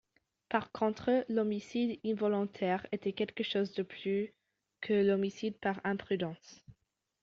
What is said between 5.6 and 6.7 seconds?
imprudence.